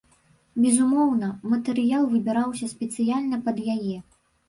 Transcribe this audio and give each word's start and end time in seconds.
Безумоўна, 0.63 1.29
матэрыял 1.53 2.03
выбіраўся 2.17 2.73
спецыяльна 2.75 3.45
пад 3.49 3.65
яе. 3.79 3.97